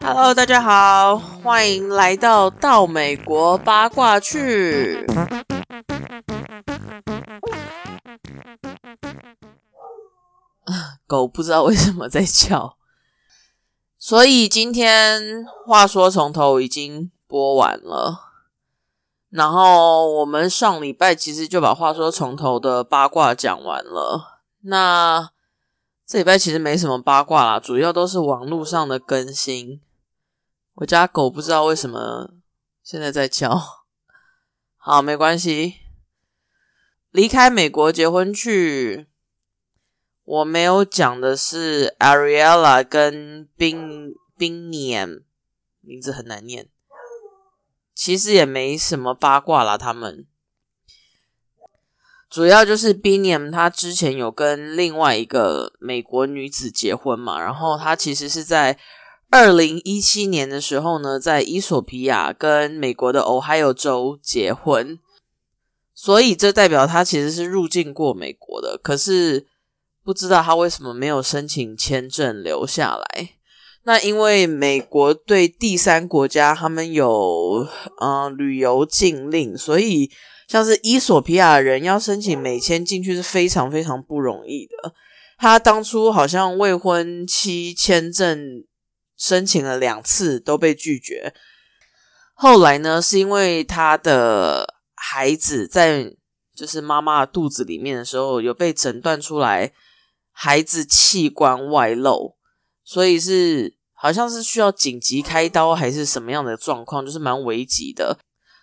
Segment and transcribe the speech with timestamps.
[0.00, 5.06] Hello，大家好，欢迎来到到美国八卦去。
[11.06, 12.76] 狗不知道为什么在叫，
[13.98, 18.25] 所以今天话说从头已经播完了。
[19.28, 24.42] 然后我们上礼拜其实就把话说从头的八卦讲完了。
[24.60, 25.30] 那
[26.06, 29.80] 这礼拜其实没什么八卦啦，主要都是网络上的更新。
[30.74, 32.30] 我家狗不知道为什么
[32.82, 33.60] 现在在叫，
[34.78, 35.74] 好，没关系。
[37.10, 39.06] 离开美国结婚去，
[40.22, 45.22] 我没有讲的是 Ariella 跟冰冰年，
[45.80, 46.68] 名字很难念。
[47.96, 50.26] 其实也没什么八卦啦，他们
[52.28, 58.78] 主要就是 b i n 他之前有跟另外一个美国女子结婚嘛，然后他其实是在
[59.30, 64.98] 二零一七年的时候呢，在伊索比亚跟美国的 Ohio 州结婚，
[65.94, 69.46] 所以这代表他其实是入境过美国的，可是
[70.04, 73.35] 不知道他为什么没有申请签证留下来。
[73.86, 77.64] 那因为美国对第三国家他们有
[78.00, 80.10] 嗯旅游禁令，所以
[80.48, 84.92] 像是伊索皮亚人要申请美签进去是非常非常不容易的。
[85.38, 88.64] 他当初好像未婚妻签证
[89.16, 91.32] 申请了两次都被拒绝，
[92.34, 96.12] 后来呢是因为他的孩子在
[96.52, 99.70] 就是妈妈肚子里面的时候有被诊断出来
[100.32, 102.34] 孩子器官外露，
[102.82, 103.75] 所以是。
[103.98, 108.18] 好像是需要紧急开刀还是什么样的状况，就是蛮危急的，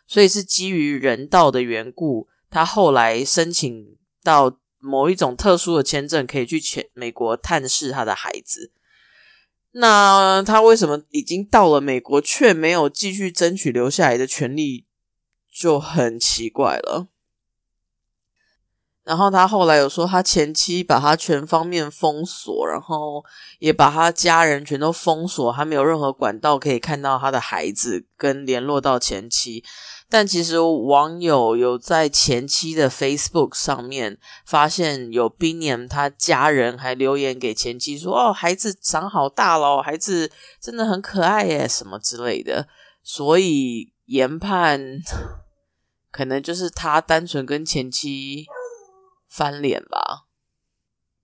[0.07, 8.71] 所以是基于人道的缘故，他后来申请到某一种特殊的签证，可以去前美国探视他的孩子。
[9.71, 14.85] 那他为什么已经到了美国，却没有继续争取留下来的权利，
[15.51, 17.07] 就很奇怪了。
[19.03, 23.21] 然后他后来有说，他前妻把他全方面封锁，然后
[23.59, 29.61] 也把他家人全都封锁，他没有任何管道可以看到他的孩子跟联络到前妻。
[30.09, 40.31] 但其实网友有在前妻的 Facebook 上面发现有 b i n i a m 他家人还留言给前妻说：“哦，孩子长好大了，孩子
[40.61, 42.67] 真的很可爱耶，什么之类的。”
[43.03, 44.79] 所以研判
[46.11, 48.45] 可能就是他单纯跟前妻。
[49.33, 50.27] 翻脸吧！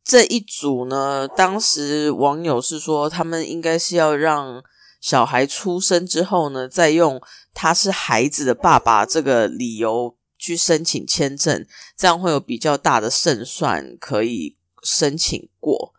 [0.03, 4.63] 这一组呢，当时网友是说，他们应该是要让
[4.99, 7.21] 小孩出生之后呢，再用
[7.53, 11.63] 他是孩子的爸爸这个理由去申请签证，
[11.95, 15.93] 这样会有比较大的胜算可以申请过。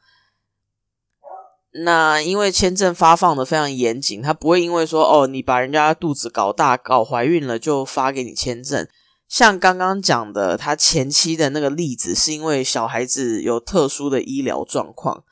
[1.85, 8.89] 那因为签证发放的非常严谨，他不会因为说哦，你把人家肚子搞大、搞怀孕了就发给你签证。
[9.31, 15.23] 像刚刚讲的，他前妻的那个例子，是因为小孩子有特殊的医疗状况。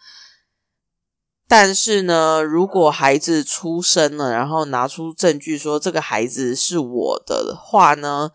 [1.48, 8.30] 但是呢，如果孩子出生了，然后拿出证据说这个孩子是我的话呢，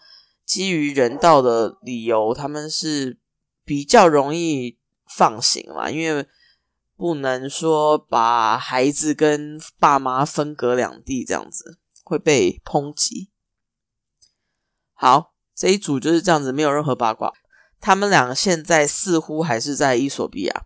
[0.46, 3.18] 基于人道的理由，他们是
[3.63, 6.28] 比较容易放行啦，因为
[6.97, 13.30] 不能说把孩子跟爸妈分隔两地，这样子会被抨击。
[14.94, 15.32] 好。
[15.56, 17.31] 这一组就是这样子，没有任何八卦。
[17.80, 20.64] 他们两个现在似乎还是在伊索比亚，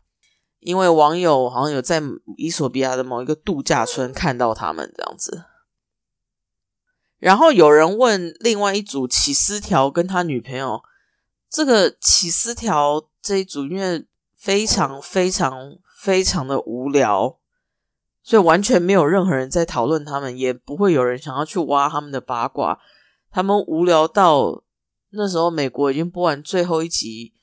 [0.60, 2.00] 因为网友好像有在
[2.38, 5.46] 伊索比亚的某一个度假村看到他们这样子。
[7.18, 10.84] 然后有人问另外一组起司条跟他女朋友，
[11.50, 14.06] 这个起司条这一组因为
[14.36, 17.40] 非常非常非常的无聊，
[18.22, 22.80] 所以完全没有任何人在讨论他们，也不会有人想要去挖他们的八卦。
[23.32, 24.64] 他们无聊到。
[25.18, 27.34] 那时候美国已经播完最后一集，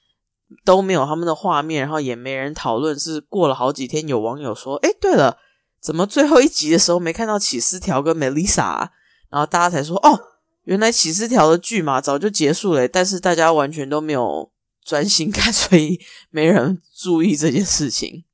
[0.65, 2.97] 都没有他们的画面，然后也没人讨论。
[2.97, 5.39] 是过了好几天，有网友说：“哎，对了，
[5.81, 8.91] 怎么最后一集的时候没看到起司条跟 Melissa？”
[9.29, 10.21] 然后大家才说：“哦，
[10.63, 14.53] 原来起司条的剧嘛早就结束了。”但是大家完全都没有
[14.85, 16.01] 专心看， 所以
[16.31, 18.25] 没人注意这件事情。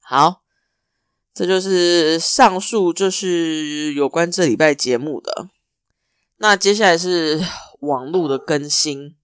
[0.00, 0.42] 好，
[1.32, 5.48] 这就是上述就是有关这礼拜节目的。
[6.42, 7.40] 那接下来是
[7.82, 9.14] 网络的更新，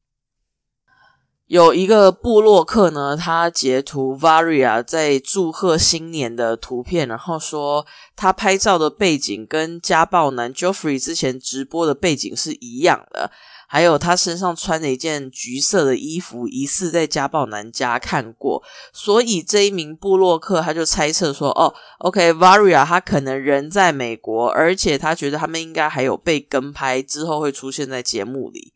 [1.47, 7.85] 有一个布洛克呢，他截图 Varia 在祝贺新年的图片，然后说
[8.15, 13.33] 他拍照的背景跟家暴男 Joffrey 之前直播的背景是一样的，
[13.71, 18.63] 还有他身上穿着一件橘色的衣服，疑似在家暴男家看过，
[18.95, 28.73] 所以这一名布洛克他就猜测说：“哦，OK，Varia 他可能人在美国，而且他觉得他们应该还有被跟拍，之后会出现在节目里。”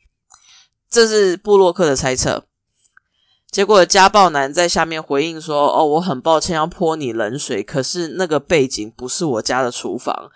[0.90, 2.44] 这是布洛克的猜测。
[3.50, 10.30] 结果家暴男在下面回应说：“哦，我很抱歉要泼你冷水，可是那个背景不是我家的厨房。”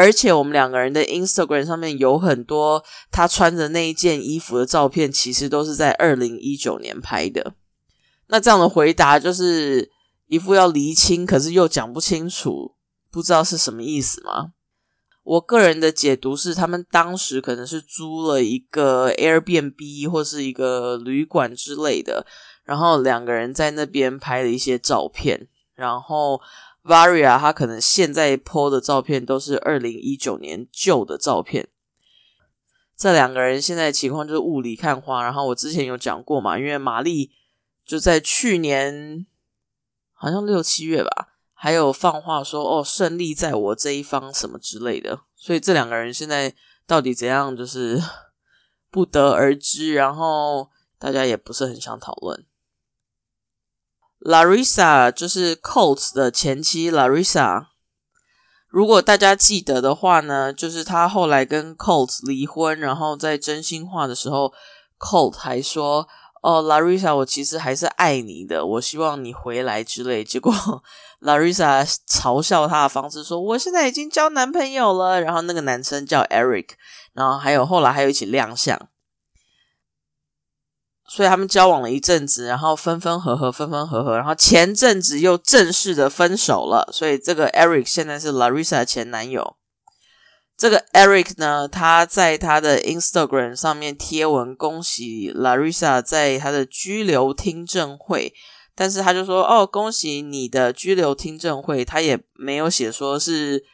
[0.00, 7.52] 而且我们两个人的 Instagram 上面有很多他穿着那一件衣服的照片，其实都是在二零一九年拍的。
[8.28, 9.90] 那这样的回答就是
[10.26, 12.74] 一副要厘清，可是又讲不清楚，
[13.10, 14.52] 不知道是什么意思吗？
[15.22, 22.24] 我个人的解读是，他们当时可能是租了一个 Airbnb 或是一个旅馆之类的，
[22.64, 26.40] 然后两个人在那边拍了一些照片，然后。
[26.82, 31.68] Varia，他可能现在 po 的照片都是二零一九年旧的照片。
[32.96, 35.22] 这两个人现在情况就是雾里看花。
[35.22, 37.32] 然后我之前有讲过嘛，因为玛丽
[37.84, 39.26] 就在去年
[40.12, 45.20] 好像六七月吧，还有放话说哦，胜利在我这一方什么之类的。
[45.34, 46.54] 所以这两个人现在
[46.86, 48.02] 到底怎样，就是
[48.90, 49.94] 不得而知。
[49.94, 52.46] 然后大家也不是很想讨论。
[54.20, 57.66] Larissa 就是 Colt 的前妻 Larissa。
[58.68, 64.52] 如果大家记得的话呢，就是他后来跟 Colt 离婚，然后在真心话的时候
[64.98, 66.06] ，Colt 还说
[66.42, 70.54] ：“哦，Larissa，我其实还是爱你的，我希望你回来之类。”结果
[71.22, 76.68] Larissa 嘲笑他的方式说：“我现在已经交男朋友了。”然后那个男生叫 Eric，
[77.14, 78.88] 然后还有后来还有一起亮相。
[81.12, 86.88] 所以他们交往了一阵子，然后分分合合，分分合合，然后前阵子又正式的分手了。
[86.92, 89.56] 所以这个 Eric 现在是 Larissa 前男友。
[90.56, 98.32] 这个 Eric 呢，他在他的 Instagram 上面贴文恭喜 Larissa 在他的拘留听证会，
[98.76, 103.64] 但是他就说：“哦，恭喜你的拘留听证会。”他也没有写说是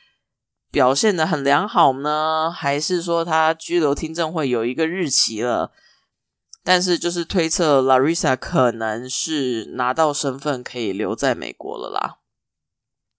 [0.70, 5.72] 表现的很良好呢，还是说他拘留听证会有一个日期了。
[6.66, 12.18] 但是就是推测，Larissa 可能是拿到身份可以留在美国了啦。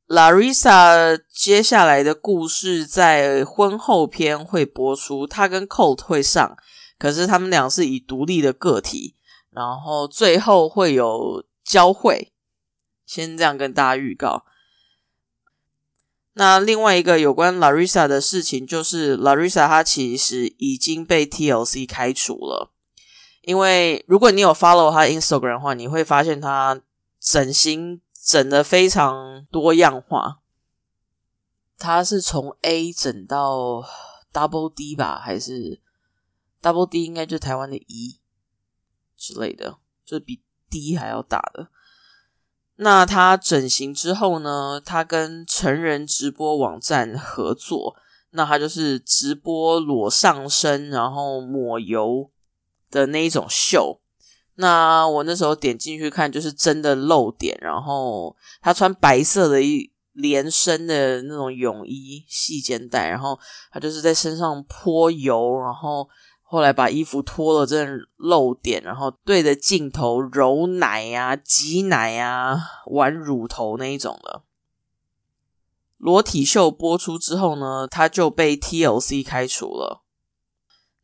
[0.09, 6.57] Larissa 接下来的故事在婚后篇会播出，他跟 Colt 会上，
[6.99, 9.15] 可是他们俩是以独立的个体，
[9.51, 12.33] 然后最后会有交汇。
[13.05, 14.43] 先这样跟大家预告。
[16.33, 22.73] 那另外一个有关 Larissa 的事情，就是 Larissa 她其实已经被 TLC 开除了。
[23.47, 26.81] 因为如果你有 follow 他 Instagram 的话，你会发现他
[27.17, 30.39] 整形整的非常多样化。
[31.77, 33.85] 他是从 A 整到
[34.33, 35.79] Double D 吧，还是
[36.61, 38.19] Double D 应该就台湾的 E
[39.15, 41.69] 之类的，就是比 D 还要大的。
[42.75, 44.81] 那他整形之后呢？
[44.83, 47.95] 他跟成人直播网站合作，
[48.31, 52.29] 那他就是直播裸上身，然后抹油。
[52.89, 53.99] 的那一种秀，
[54.55, 57.57] 那我那时候点进去看，就是真的露点。
[57.61, 63.39] 然后他穿白色的一连身的那种泳衣，细肩带，然后
[63.71, 66.07] 他就是在身上泼油，然后
[66.41, 72.57] 后来把衣服脱了，真的露点，然后对着镜头揉奶呀、挤奶呀、
[72.87, 74.41] 玩乳头那一种的
[75.97, 80.03] 裸体秀播出之后呢，他就被 TLC 开除了。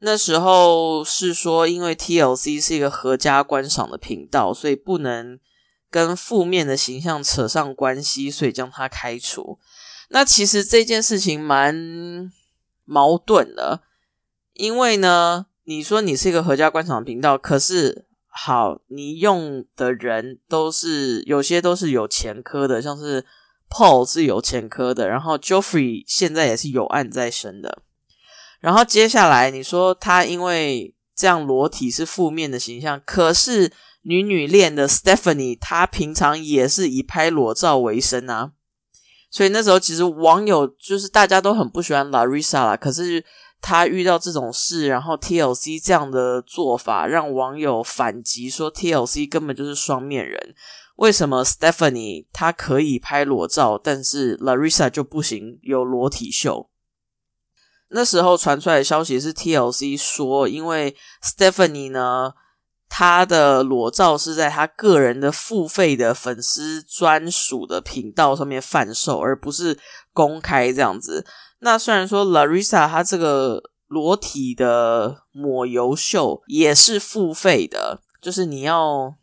[0.05, 5.39] 那时候是说，因为 TLC 是一个合家观赏的频道，所以不能
[5.89, 9.57] 跟负面的形象扯上关系，所以将他开除。
[10.09, 12.29] 那其实这件事情蛮
[12.83, 13.81] 矛盾的，
[14.51, 23.25] 因为呢，你说你是一个合家观赏频道，可是好，你用的人都是有些都是有前科的，像是
[23.69, 27.83] Paul 是有前科的，然后 Joffrey 现在也是有案在身的。
[28.63, 33.69] 然后接下来你说他因为这样裸体是负面的形象，可是
[34.03, 38.53] 女女恋的 Stephanie 她平常也是以拍裸照为生啊，
[39.29, 42.77] 所以那时候其实网友就是大家都很不喜欢 Larissa 啦。
[42.77, 43.25] 可是
[43.61, 50.55] 她遇到这种事，然后 TLC 这样的做法，让网友反击说 TLC 根本就是双面人。
[50.95, 56.69] 为什么 Stephanie 她可以拍裸照，但是 Larissa 就不行，有裸体秀？
[57.93, 62.33] 那时候传出来的消息是 TLC 说，因为 Stephanie 呢，
[62.89, 69.77] 她的裸照是在她个人的付费的粉丝专属的频道上面贩售，而不是
[70.11, 71.25] 公开这样子。
[71.59, 79.15] 那虽然说 Larissa 她这个裸体的抹油秀也是付费的，就是你要。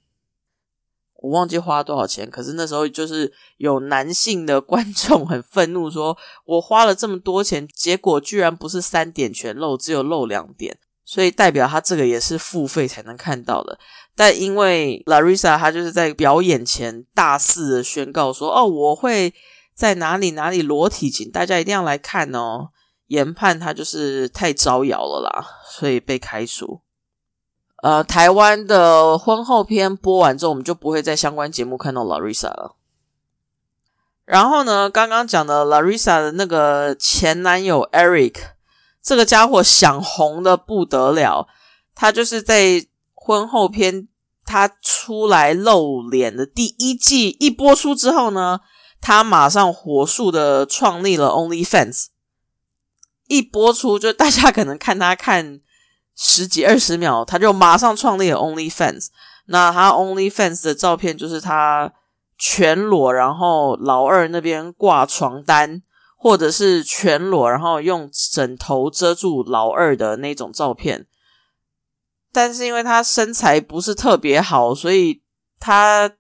[1.22, 13.78] 我忘记花多少钱，可是那时候就是有男性的 观众很愤怒，说我花了这么多钱，结果居然不是三点全露，只有露两点，所以代表他这个也是付费才能看到的。
[14.16, 19.32] 但因为 Larissa 她就是在表演前大肆的宣告说：“哦，我会
[19.74, 22.70] 在哪里哪里裸体，请大家一定要来看哦。”
[23.08, 26.80] 研判他就是太招摇了啦，所以被开除。
[27.82, 32.76] 呃，台湾的婚后篇播完之后，我们就不会在相关节目看到 Larissa 了。
[34.26, 38.34] 然后呢，刚刚讲的 Larissa 的那个前男友 Eric，
[39.02, 41.48] 这个家伙想红的不得了。
[41.94, 44.08] 他就是在婚后篇
[44.44, 48.60] 他出来露脸的第一季一播出之后呢，
[49.00, 52.08] 他马上火速的创立了 OnlyFans。
[53.26, 55.62] 一播出，就大家可能看他看。
[56.22, 59.06] 十几二十秒，他就马上创立了 OnlyFans。
[59.46, 61.90] 那他 OnlyFans 的照片就是他
[62.36, 65.82] 全裸，然后老二那边挂床单，
[66.18, 71.06] 或者是全裸，然后用枕头遮住老二的那种照片。
[72.30, 75.22] 但是因为他身材不是特别好，所以
[75.58, 76.12] 他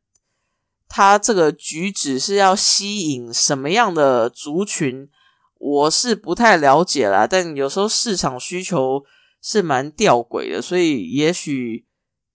[0.88, 5.10] 他这个举止是要吸引什么样的族群，
[5.58, 7.26] 我是不太了解啦。
[7.26, 9.04] 但有时候市场需求。
[9.42, 11.86] 是蛮吊诡的，所以也许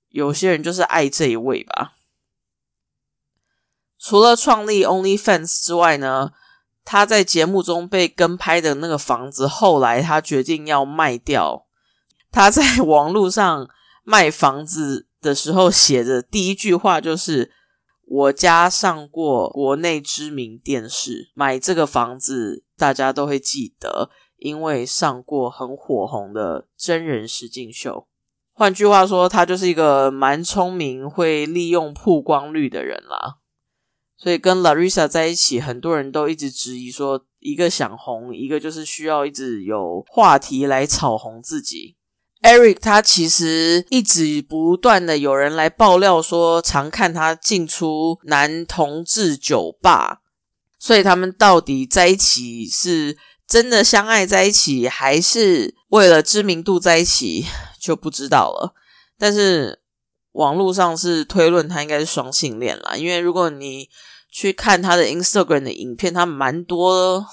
[0.09, 1.93] 有些人就是爱这一位吧。
[3.97, 6.31] 除了创立 OnlyFans 之外呢，
[6.83, 11.65] 他在节目中被跟拍的那个房子，后来他决定要卖掉。
[12.31, 13.67] 他在网络上
[14.03, 17.51] 卖房子的时候写的第一句话就是
[18.05, 24.11] ：“我家上过国内知名电视，买这个房子大家都会记得。”
[24.45, 28.05] 因为上过很火红的真人实境秀，
[28.53, 33.37] 换句话说，他就是一个蛮聪明、会利用曝光率的人啦。
[34.15, 41.95] 所以跟 Larissa 在一起，很多人都一直质疑说，一个想红，一个就是需要一直有话题来炒红自己。
[42.43, 50.21] Eric 他其实一直不断的有人来爆料说，常看他进出男同志酒吧，
[50.77, 53.17] 所以他们到底在一起是？
[53.47, 57.45] 真的相爱在一起，还是为了知名度在一起，
[57.79, 58.73] 就不知道了。
[59.19, 59.81] 但是
[60.31, 63.87] 网络上是推论他应该是双性恋啦，因为如果你
[64.31, 67.27] 去看他的 Instagram 的影片，他蛮多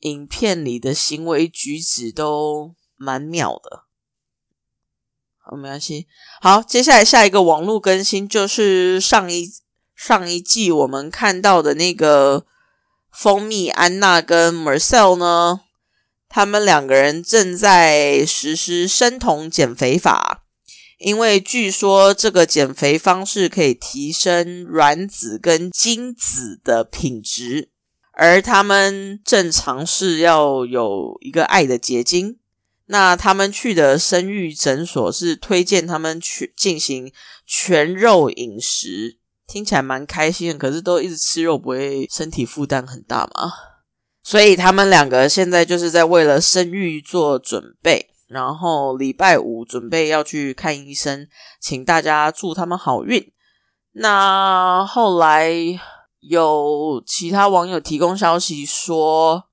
[0.00, 3.84] 影片里的行为举止都蛮妙的。
[5.38, 6.06] 好，没关系。
[6.40, 9.52] 好，接下来下一个网络更新就是上一
[9.94, 12.46] 上一季我们看到的那个。
[13.14, 15.60] 蜂蜜安娜跟 Marcel 呢，
[16.28, 20.42] 他们两个人正在实施生酮减肥法，
[20.98, 27.70] 因为据说这个减肥方式可以提升卵子跟精子的品质，
[28.12, 32.38] 而他们正尝试要有一个爱的结晶。
[32.86, 37.10] 那他们去的生育诊所是推荐他们去进行
[37.46, 39.18] 全肉饮食。
[39.46, 43.52] 听起来蛮开心的，可是都一直吃肉，不会身体负担很大吗？
[44.22, 51.28] 所以他们两个现在就是在为了生育做准备，然后礼拜五准备要去看医生，
[51.60, 53.32] 请大家祝他们好运。
[53.92, 55.52] 那后来
[56.20, 59.44] 有其他网友提供消息说，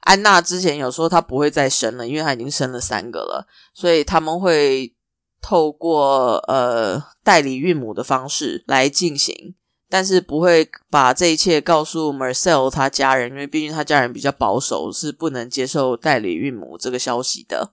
[0.00, 4.92] 安娜之前有说她不会再生了，因为她已经生了三个了，所以他们会。
[5.38, 9.56] 透过呃代理孕母的方式来进行，
[9.90, 17.72] 但是不会把这一切告诉 Marcel 他家人，因为毕竟他家人比较保守，是不能接受代理孕母这个消息的。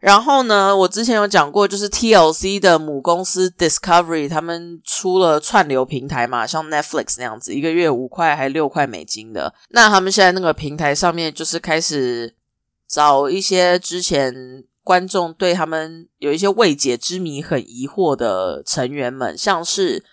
[0.00, 9.54] 然后呢，我之前有讲过，就是 TLC 的母公司 Discovery 他们出了串流平台嘛，像 Netflix 那样子，一个月五块还六块美金的。
[9.68, 12.34] 那他们现在那个平台上面就是开始
[12.88, 14.64] 找一些之前。
[14.84, 20.04] 观众对他们有一些未解之谜很疑惑的成员们，像是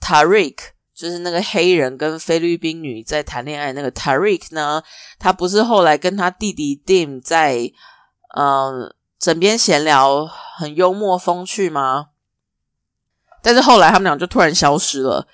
[0.00, 0.56] Tariq，
[0.94, 4.82] 就是那个黑人跟菲律宾女在谈恋爱那个 Tariq 呢，
[5.18, 7.72] 他不是后来跟他弟弟 Dim 在
[8.36, 10.24] 嗯枕边闲聊，
[10.56, 12.10] 很幽默风趣吗？
[13.42, 15.26] 但是后来他们俩就突然消失了，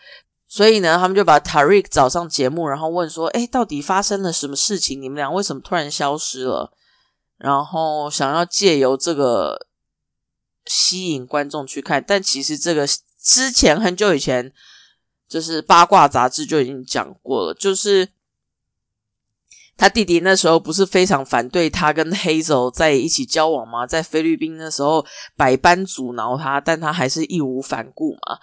[0.46, 5.02] 所以呢，他们就把 Tariq 找上节目，然后问说：“哎，到底发生了什么事情？
[5.02, 6.72] 你们俩为什么突然消失了？”
[7.38, 9.66] 然后想要借由这个
[10.64, 12.86] 吸引观众去看，但其实这个
[13.22, 14.52] 之前很久以前
[15.28, 18.08] 就是八卦杂志就已经讲过了，就是
[19.76, 23.86] 他弟弟那时候不是非常反对他跟 Hazel 在一起交往吗？
[23.86, 25.04] 在菲律宾那时候
[25.36, 28.38] 百般阻挠他，但他还是义无反顾嘛。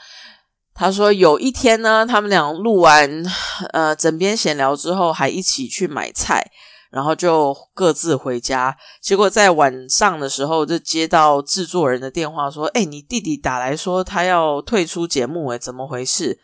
[0.75, 3.25] 他说有一天呢，他们俩录完
[3.71, 6.51] 呃枕边闲聊之后，还一起去买菜，
[6.93, 8.77] 然后就各自回家。
[9.01, 16.39] 结果在晚上的时候，就接到制作人的电话，说：“哎，你弟弟打来说他要退出节目，哎，怎么回事？”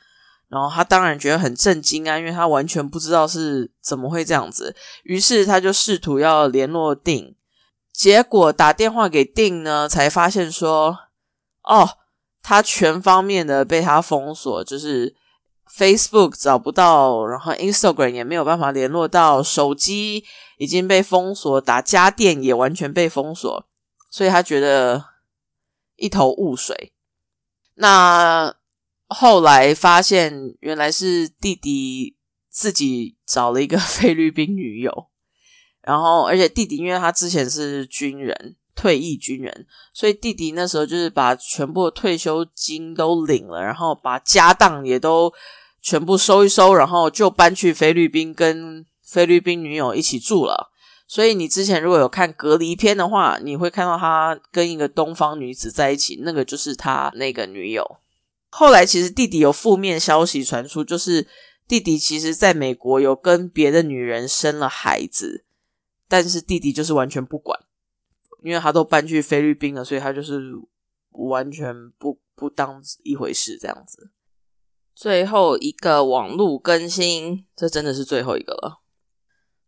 [0.49, 4.75] 然后他当然觉得很震惊啊，因为他完全不知道是怎么会这样子。
[5.03, 7.35] 于是他就试图要联络定，
[7.93, 10.97] 结果打电话给定呢，才发现说，
[11.61, 11.87] 哦，
[12.41, 15.15] 他全方面的被他封锁，就是
[15.77, 20.23] Facebook 找不到，然后 Instagram 也没有办法联络到，手机
[20.57, 23.65] 已经被封锁，打家电也完全被封锁，
[24.09, 25.05] 所以他觉得
[25.95, 26.93] 一头雾水。
[27.75, 28.55] 那。
[29.11, 32.15] 后来发现，原来是弟弟
[32.47, 35.07] 自己找了一个菲律宾女友，
[35.81, 45.33] 然后而且弟弟因为他之前是军人，退役军人，所以弟弟那时候就是把全部的退休金都领了，然后把家当也都
[45.81, 50.71] 全部收一收，然后就搬去菲律宾跟菲律宾女友一起住了。
[51.07, 57.97] 所以你之前如果有看隔离片的话，你会看到他跟一个东方女子在一起，那个就是他那个女友。
[58.49, 61.27] 后来其实弟弟有负面消息传出，就是
[61.67, 65.45] 弟弟其实在美国有跟别的女人生了孩子，
[66.07, 67.59] 但是弟弟就是完全不管，
[68.43, 70.41] 因为他都搬去菲律宾了，所以他就是
[71.11, 74.11] 完全不不当一回事这样子。
[74.99, 78.81] 最后一个网络更新，这真的是最后一个了，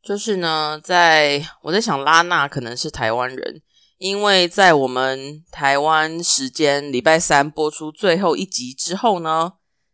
[0.04, 3.62] 就是呢，在我在想拉娜可能是台湾人。
[3.98, 9.54] 因为在我们台湾时间礼拜三播出最后一集之后呢，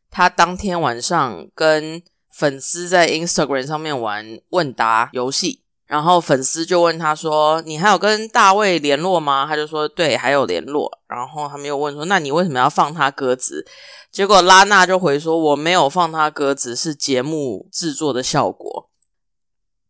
[0.09, 2.01] 他当天晚上跟
[2.33, 13.65] 粉丝在 Instagram 上面玩问答游戏，然后粉丝就问他说：“你还有跟大卫联络吗？”他就说：“对，还有联络。”然后他们又问说：“那你为什么要放他鸽子？”
[14.11, 18.89] 结果拉娜就回说：“我没有放他鸽子，是节目制作的效果。”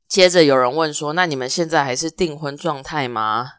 [0.08, 3.54] 接着有人问说：“那你们现在还是订婚状态吗？”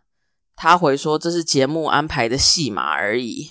[0.55, 3.51] 他回说：“这是节目安排的戏码而已。”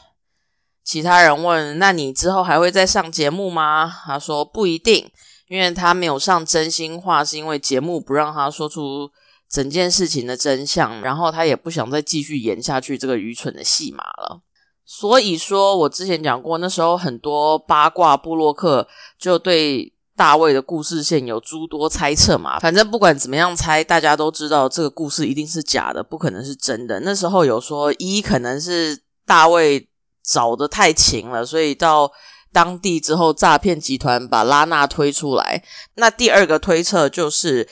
[0.84, 5.12] 其他人问：“那你之后还会再上节目吗？”他说：“不一定，
[5.48, 9.10] 因为他没有上真心话，是因为节目不让他说出
[9.50, 14.42] 整件事情的真相，然后他也不想再继续演下去这个愚蠢的戏码了。
[14.86, 18.88] 所以说，我之前讲过，那时候很多八卦布洛克
[19.20, 22.58] 就对。”大卫的故事线有诸多猜测嘛？
[22.58, 27.00] 反正不管怎么样猜，大家都知道这个故事一定是假的，不可能是真的。
[27.02, 29.88] 那时候有说一可能是大卫
[30.24, 32.12] 找的太勤了，所以到
[32.52, 35.64] 当地之后，诈骗集团把拉娜推出来。
[35.96, 37.68] 那第二个推测就是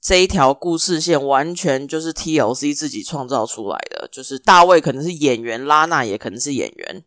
[0.00, 7.02] 这一条故事线完全就是 TLC 自己创造出来的，就是大卫可能是演员，拉娜也可能是演员，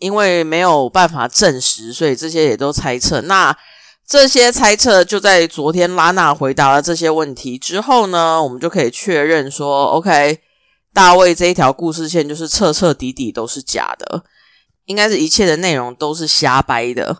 [0.00, 3.20] 因为没有办法证实，所以这些也都猜测。
[3.22, 3.56] 那
[4.06, 10.38] 这些猜测就在昨天拉娜回答了这些问题之后呢，我们就可以确认说，OK，
[10.94, 14.24] 大卫这一条故事线就是彻彻底底都是假的，
[14.88, 17.18] 应该是一切的内容都是瞎掰的。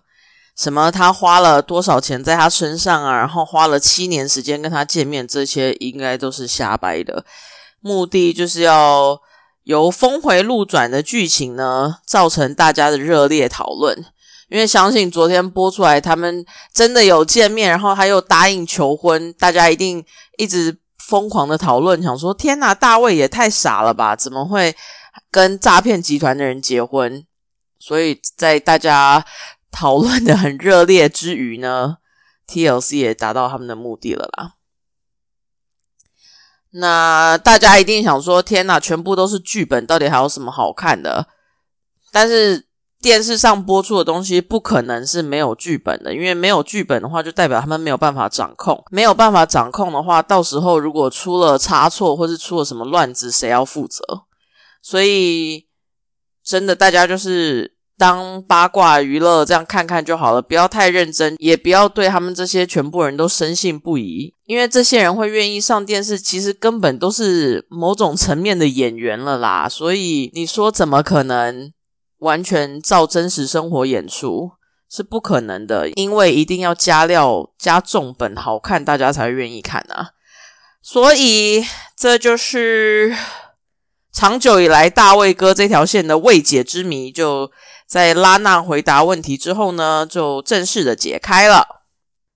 [0.57, 7.25] 什么他花了多少钱在他身上啊，然后花了七年时间跟他见面，这些应该都是瞎掰的，
[7.81, 9.21] 目的就是要
[9.63, 14.05] 由峰回路转的剧情呢，造成大家的热烈讨论。
[14.49, 20.03] 因为相信昨天播出来，他们真的有见面，然后他又答应求婚，大家一定
[20.39, 20.77] 一直
[21.07, 24.17] 疯狂的讨论，想说：天哪，大卫也太傻了吧？
[24.17, 24.75] 怎么会
[25.31, 27.25] 跟诈骗集团的人结婚？
[27.89, 29.25] 所以在大家
[29.71, 31.97] 讨论的很热烈之余呢
[32.47, 34.53] ，TLC 也达到他们的目的了啦。
[36.73, 41.29] 那大家一定想说：天哪，全部都是剧本，到底还有什么好看的？
[42.13, 42.69] 但是。
[43.01, 48.85] 电视上播出的东西不可能是没有剧本的，因为没有剧本的话，就代表他们没有办法掌控。
[48.91, 54.03] 没有办法掌控的话，到时候如果出了差错，或是出了什么乱子，谁要负责？
[54.83, 55.69] 所以，
[56.43, 64.33] 真的，大家就是当八卦娱乐这样看看就好了，不要太认真，也不要对他们这些全部人都深信不疑。
[64.47, 69.69] 因为这些人会愿意上电视，其实根本都是某种层面的演员了啦。
[69.69, 71.73] 所以你说怎么可能？
[72.21, 74.51] 完全照真实生活演出
[74.91, 80.09] 是不可能的，因为一定要加料、加重本，好看大家才会愿意看啊。
[80.83, 81.65] 所以
[81.97, 83.15] 这就是
[84.13, 87.53] 长久以来大卫哥这条线的未解之谜，就
[87.89, 91.85] 在拉娜回答问题之后呢，就正式的解开了。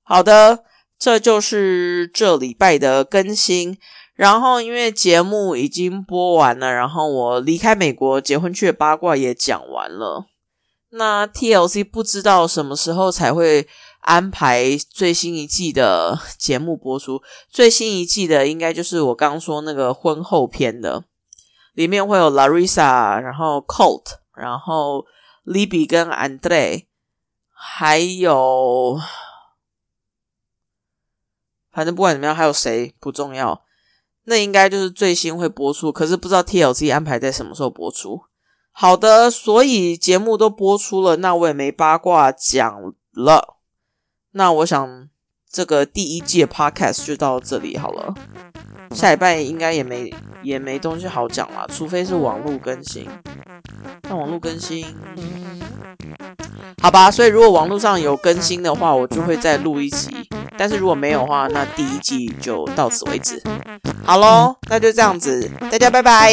[0.03, 0.65] 好的，
[0.99, 3.79] 这就是这礼拜的更新。
[4.15, 10.27] 然后因为节目已经播完了，然后我离开美国结婚去的八卦也讲完了。
[10.91, 13.67] 那 TLC 不知道什么时候才会
[14.01, 17.23] 安排最新一季的节目播出。
[17.51, 21.05] 最新一季的应该就是我刚说那个婚后篇的，
[21.75, 24.05] 里面会有 Larissa，然后 Colt，
[24.37, 25.05] 然后
[25.45, 26.87] Libby 跟 Andre，
[27.51, 29.01] 还有。
[31.71, 33.65] 反正不管怎么样，还有谁不重要，
[34.25, 35.91] 那应该就是最新会播出。
[35.91, 38.25] 可是不知道 TLC 安排在什么时候播出。
[38.73, 43.57] 好的，所以节目都播出了，那我也没八卦讲了。
[44.33, 45.09] 那我想
[45.51, 48.15] 这个第一季的 Podcast 就到这里好了。
[48.95, 53.09] 下礼拜应该也没也没东西好讲了，除非是网络更新。
[54.09, 54.85] 那网络更新。
[56.83, 60.11] 好吧，所以如果网络上有更新的话，我就会再录一集；
[60.59, 63.41] 但是如果没有的话，那第一季就到此为止。
[64.05, 66.33] 好喽，那就这样子，大家拜拜。